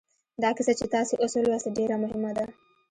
[0.43, 2.45] دا کیسه چې تاسې اوس ولوسته ډېره مهمه ده